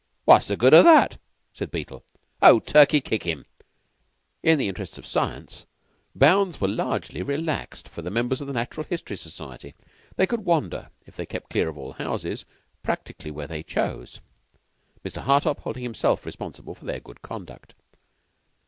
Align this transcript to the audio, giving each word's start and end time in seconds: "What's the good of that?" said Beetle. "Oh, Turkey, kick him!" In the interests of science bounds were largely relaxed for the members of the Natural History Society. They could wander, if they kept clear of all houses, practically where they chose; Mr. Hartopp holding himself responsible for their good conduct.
"What's 0.25 0.47
the 0.47 0.57
good 0.57 0.73
of 0.73 0.83
that?" 0.85 1.19
said 1.53 1.69
Beetle. 1.69 2.03
"Oh, 2.41 2.59
Turkey, 2.59 3.01
kick 3.01 3.21
him!" 3.21 3.45
In 4.41 4.57
the 4.57 4.67
interests 4.67 4.97
of 4.97 5.05
science 5.05 5.67
bounds 6.15 6.59
were 6.59 6.67
largely 6.67 7.21
relaxed 7.21 7.87
for 7.87 8.01
the 8.01 8.09
members 8.09 8.41
of 8.41 8.47
the 8.47 8.53
Natural 8.53 8.83
History 8.89 9.15
Society. 9.15 9.75
They 10.15 10.25
could 10.25 10.43
wander, 10.43 10.89
if 11.05 11.15
they 11.15 11.27
kept 11.27 11.51
clear 11.51 11.69
of 11.69 11.77
all 11.77 11.91
houses, 11.93 12.45
practically 12.81 13.29
where 13.29 13.45
they 13.45 13.61
chose; 13.61 14.21
Mr. 15.05 15.21
Hartopp 15.21 15.59
holding 15.59 15.83
himself 15.83 16.25
responsible 16.25 16.73
for 16.73 16.85
their 16.85 16.99
good 16.99 17.21
conduct. 17.21 17.75